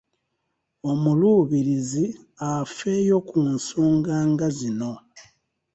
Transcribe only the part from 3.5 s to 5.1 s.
nsonga nga zino